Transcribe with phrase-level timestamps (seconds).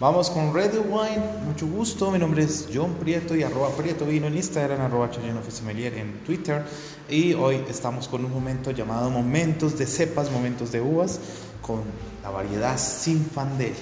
[0.00, 4.28] Vamos con Red Wine, mucho gusto, mi nombre es John Prieto y arroba Prieto Vino
[4.28, 6.64] en Instagram, arroba en Twitter.
[7.10, 11.20] Y hoy estamos con un momento llamado Momentos de Cepas, Momentos de Uvas
[11.60, 11.82] con
[12.22, 13.74] la variedad Sinfandel.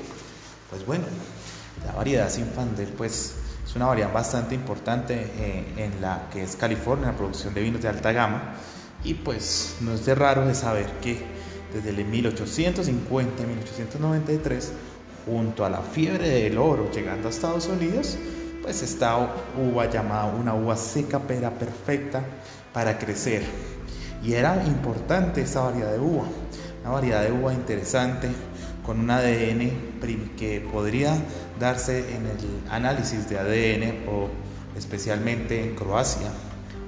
[0.69, 1.05] Pues bueno,
[1.87, 7.13] la variedad Sinfandel pues es una variedad bastante importante eh, en la que es California,
[7.13, 8.57] la producción de vinos de alta gama.
[9.05, 11.23] Y pues no es de raro de saber que
[11.73, 14.73] desde el 1850 1893
[15.29, 18.17] junto a la fiebre del oro llegando a Estados Unidos,
[18.63, 19.17] pues esta
[19.57, 22.23] uva llamada una uva seca pero perfecta
[22.73, 23.43] para crecer.
[24.25, 26.25] Y era importante esta variedad de uva,
[26.83, 28.29] una variedad de uva interesante
[28.85, 29.71] con un ADN
[30.37, 31.17] que podría
[31.61, 34.29] darse en el análisis de ADN o
[34.77, 36.31] especialmente en Croacia,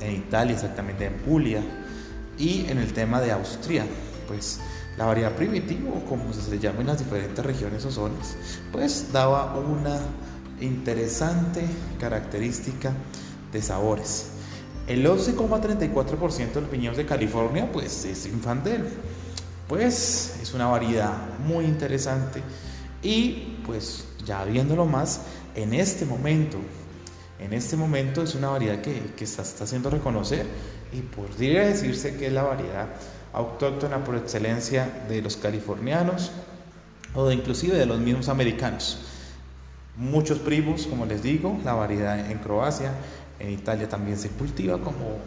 [0.01, 1.61] en Italia, exactamente en Puglia
[2.39, 3.85] y en el tema de Austria,
[4.27, 4.61] pues
[5.01, 8.37] la variedad primitiva, como se llama en las diferentes regiones o zonas,
[8.71, 9.99] pues daba una
[10.61, 11.63] interesante
[11.99, 12.93] característica
[13.51, 14.27] de sabores.
[14.87, 18.85] El 11,34% de los viñedos de California, pues es infandel.
[19.69, 21.15] Pues es una variedad
[21.47, 22.43] muy interesante
[23.03, 25.23] y pues ya viéndolo más,
[25.55, 26.59] en este momento,
[27.39, 30.45] en este momento es una variedad que, que está, está haciendo reconocer
[30.93, 32.89] y podría decirse que es la variedad
[33.33, 36.33] autóctona por excelencia de los californianos
[37.15, 38.99] o de inclusive de los mismos americanos.
[39.97, 42.93] Muchos primos, como les digo, la variedad en Croacia,
[43.39, 45.19] en Italia también se cultiva como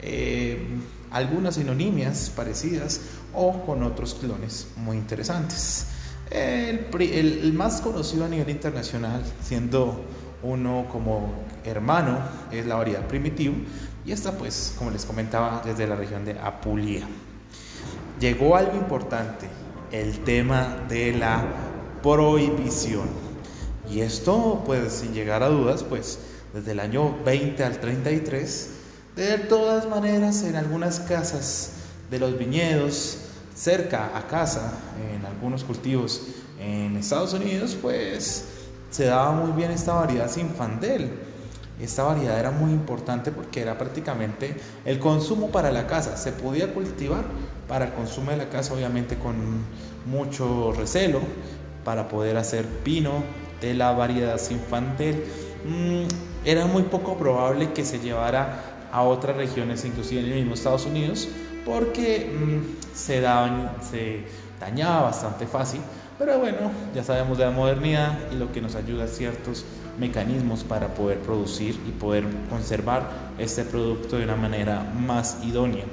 [0.00, 0.66] eh,
[1.10, 3.00] algunas sinonimias parecidas
[3.34, 5.86] o con otros clones muy interesantes.
[6.30, 10.04] El, más conocido a nivel internacional, siendo
[10.42, 11.32] uno como
[11.64, 12.18] hermano,
[12.52, 13.54] es la variedad primitivo
[14.04, 17.06] y esta pues, como les comentaba, desde la región de Apulia
[18.20, 19.48] llegó algo importante,
[19.92, 21.44] el tema de la
[22.02, 23.08] prohibición.
[23.90, 26.18] Y esto, pues sin llegar a dudas, pues
[26.52, 28.70] desde el año 20 al 33,
[29.16, 31.72] de todas maneras en algunas casas
[32.10, 33.18] de los viñedos,
[33.54, 34.72] cerca a casa,
[35.12, 36.22] en algunos cultivos
[36.60, 38.44] en Estados Unidos, pues
[38.90, 41.27] se daba muy bien esta variedad sin fandel
[41.80, 46.16] esta variedad era muy importante porque era prácticamente el consumo para la casa.
[46.16, 47.24] Se podía cultivar
[47.68, 49.36] para el consumo de la casa, obviamente con
[50.06, 51.20] mucho recelo,
[51.84, 53.22] para poder hacer vino
[53.60, 55.24] de la variedad sinfantel.
[55.64, 56.08] Mm,
[56.44, 60.86] era muy poco probable que se llevara a otras regiones, inclusive en el mismo Estados
[60.86, 61.28] Unidos,
[61.64, 64.24] porque mm, se, daban, se
[64.60, 65.80] dañaba bastante fácil.
[66.18, 69.64] Pero bueno, ya sabemos de la modernidad y lo que nos ayuda ciertos
[69.98, 73.08] mecanismos para poder producir y poder conservar
[73.38, 75.84] este producto de una manera más idónea.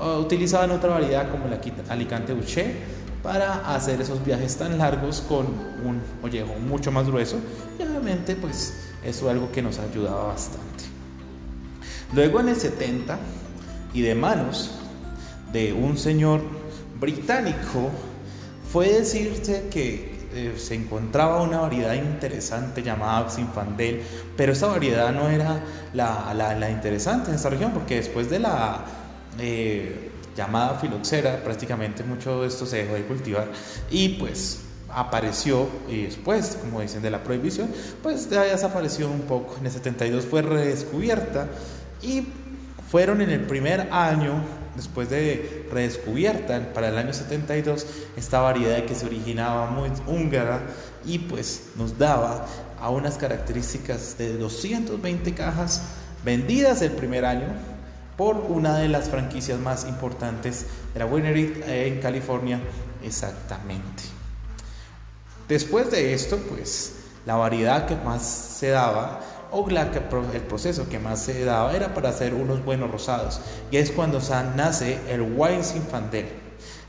[0.00, 5.46] Ah, utilizaban otra variedad como la Alicante Boucher para hacer esos viajes tan largos con
[5.84, 7.36] un ollejo mucho más grueso
[7.78, 10.84] y obviamente pues eso es algo que nos ayudaba bastante.
[12.12, 13.18] Luego en el 70
[13.92, 14.72] y de manos
[15.52, 16.42] de un señor
[17.00, 17.90] británico
[18.72, 24.02] fue decirse que eh, se encontraba una variedad interesante llamada Sinfandel,
[24.36, 25.60] pero esa variedad no era
[25.94, 28.84] la, la, interesante en esta región, porque después de la
[29.38, 33.48] eh, llamada filoxera, prácticamente mucho de esto se dejó de cultivar
[33.90, 34.60] y pues
[34.90, 37.70] apareció y después, como dicen, de la prohibición,
[38.02, 39.56] pues ya desapareció un poco.
[39.58, 41.48] En el 72 fue redescubierta
[42.02, 42.26] y
[42.90, 44.42] fueron en el primer año
[44.78, 47.84] después de redescubierta para el año 72
[48.16, 50.62] esta variedad que se originaba muy húngara
[51.04, 52.46] y pues nos daba
[52.80, 55.82] a unas características de 220 cajas
[56.24, 57.48] vendidas el primer año
[58.16, 62.60] por una de las franquicias más importantes de la Winery en California
[63.02, 64.04] exactamente.
[65.48, 66.94] Después de esto pues
[67.26, 72.10] la variedad que más se daba o el proceso que más se daba era para
[72.10, 73.40] hacer unos buenos rosados.
[73.70, 74.20] Y es cuando
[74.56, 76.26] nace el wine sinfandel.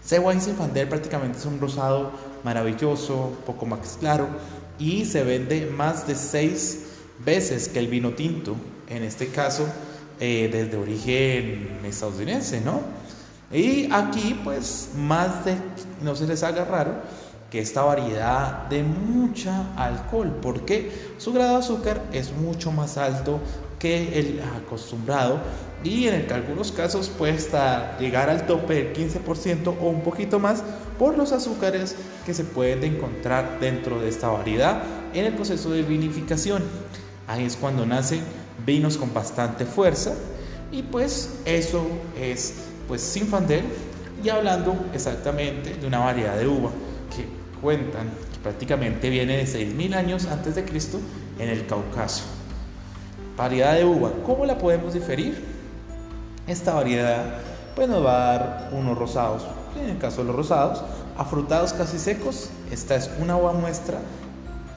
[0.03, 2.11] Ese wine sinfandel prácticamente es un rosado
[2.43, 4.27] maravilloso, poco más claro
[4.79, 6.85] y se vende más de seis
[7.23, 8.55] veces que el vino tinto,
[8.87, 9.67] en este caso
[10.19, 12.81] eh, desde origen estadounidense, ¿no?
[13.51, 15.55] Y aquí pues más de,
[16.01, 16.93] no se les haga raro,
[17.49, 23.39] que esta variedad de mucha alcohol, porque su grado de azúcar es mucho más alto
[23.79, 25.39] que el acostumbrado
[25.83, 30.63] y en algunos casos puede estar, llegar al tope del 15% o un poquito más
[30.97, 35.83] por los azúcares que se pueden encontrar dentro de esta variedad en el proceso de
[35.83, 36.63] vinificación.
[37.27, 38.21] Ahí es cuando nacen
[38.65, 40.13] vinos con bastante fuerza
[40.71, 41.87] y pues eso
[42.19, 42.55] es
[42.87, 43.63] pues Sinfandel
[44.21, 46.71] y hablando exactamente de una variedad de uva
[47.59, 48.09] que cuentan
[48.43, 50.99] prácticamente viene de 6.000 años antes de Cristo
[51.39, 52.23] en el Cáucaso.
[53.35, 55.43] Variedad de uva, ¿cómo la podemos diferir?
[56.47, 57.39] Esta variedad
[57.75, 59.45] pues nos va a dar unos rosados,
[59.81, 60.83] en el caso de los rosados,
[61.17, 63.99] afrutados casi secos, esta es una uva muestra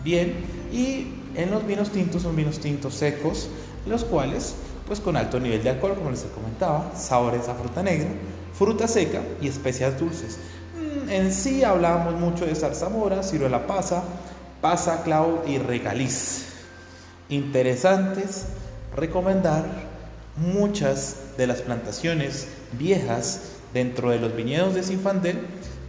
[0.04, 0.34] bien
[0.72, 3.48] y en los vinos tintos son vinos tintos secos,
[3.86, 4.54] los cuales
[4.86, 8.08] pues con alto nivel de alcohol, como les comentaba, sabores a fruta negra,
[8.52, 10.38] fruta seca y especias dulces.
[11.08, 14.02] En sí hablamos mucho de zarzamora, ciruela pasa,
[14.60, 16.46] pasa, clavo y regaliz.
[17.28, 18.46] Interesantes,
[18.94, 19.64] recomendar
[20.36, 23.40] muchas de las plantaciones viejas
[23.74, 25.38] dentro de los viñedos de Sinfandel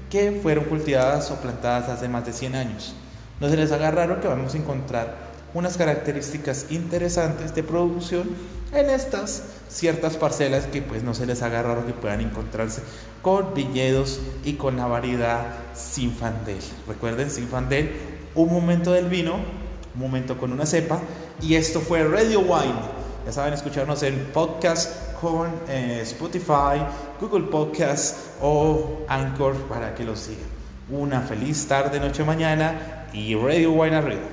[0.10, 2.96] que fueron cultivadas o plantadas hace más de 100 años.
[3.40, 8.30] No se les haga raro que vamos a encontrar unas características interesantes de producción
[8.74, 12.82] en estas ciertas parcelas que pues no se les haga raro que puedan encontrarse
[13.22, 16.60] con viñedos y con la variedad Sinfandel.
[16.88, 17.92] Recuerden Sinfandel,
[18.36, 21.00] un momento del vino, un momento con una cepa
[21.42, 26.84] y esto fue Radio Wine ya saben, escucharnos en podcast con eh, Spotify,
[27.22, 30.44] Google Podcast o Anchor para que los sigan.
[30.90, 34.33] Una feliz tarde, noche, mañana y Radio Wine arriba.